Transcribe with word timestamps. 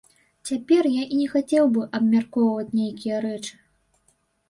Цяпер 0.49 0.83
я 0.91 1.03
і 1.11 1.19
не 1.19 1.27
хацеў 1.35 1.69
бы 1.77 1.81
абмяркоўваць 2.01 2.69
нейкія 2.83 3.23
рэчы. 3.31 3.53